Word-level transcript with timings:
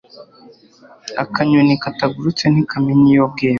akanyoni 1.23 1.75
katagurutse 1.83 2.43
ntikamenya 2.49 3.05
iyo 3.13 3.23
bweze 3.31 3.49